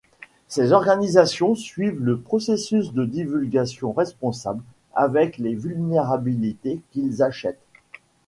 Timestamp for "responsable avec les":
3.93-5.53